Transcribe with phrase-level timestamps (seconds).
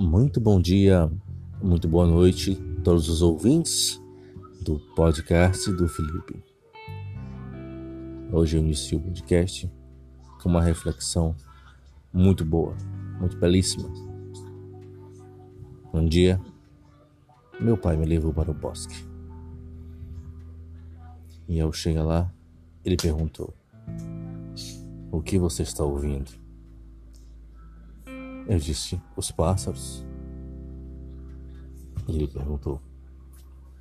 [0.00, 1.12] Muito bom dia,
[1.62, 4.00] muito boa noite a todos os ouvintes
[4.62, 6.42] do podcast do Felipe.
[8.32, 9.70] Hoje eu inicio o podcast
[10.42, 11.36] com uma reflexão
[12.10, 12.74] muito boa,
[13.20, 13.90] muito belíssima.
[15.92, 16.40] Um dia,
[17.60, 19.04] meu pai me levou para o bosque.
[21.46, 22.32] E ao chegar lá,
[22.86, 23.52] ele perguntou:
[25.12, 26.30] O que você está ouvindo?
[28.48, 30.04] Disse: Os pássaros.
[32.08, 32.80] E ele perguntou: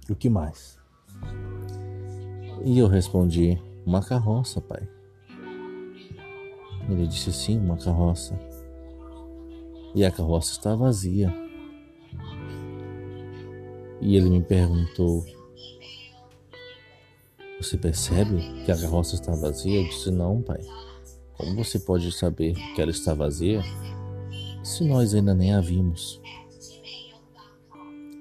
[0.09, 0.77] O que mais?
[2.63, 4.87] E eu respondi: Uma carroça, pai.
[6.89, 8.39] Ele disse: Sim, uma carroça.
[9.95, 11.33] E a carroça está vazia.
[14.01, 15.25] E ele me perguntou:
[17.61, 19.81] Você percebe que a carroça está vazia?
[19.81, 20.59] Eu disse: Não, pai.
[21.33, 23.61] Como você pode saber que ela está vazia
[24.63, 26.21] se nós ainda nem a vimos?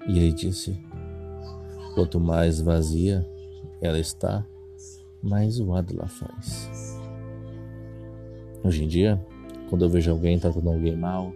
[0.06, 0.78] E ele disse:
[1.94, 3.28] Quanto mais vazia
[3.80, 4.44] ela está,
[5.22, 6.98] mais zoada ela faz.
[8.64, 9.24] Hoje em dia,
[9.68, 11.32] quando eu vejo alguém tratando alguém mal,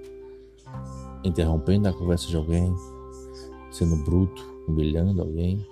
[1.24, 2.74] interrompendo a conversa de alguém,
[3.70, 5.64] sendo bruto, humilhando alguém,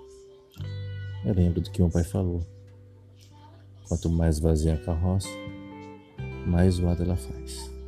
[1.24, 2.40] eu lembro do que meu pai falou.
[3.88, 5.28] Quanto mais vazia a carroça,
[6.46, 7.79] mais zoada ela faz.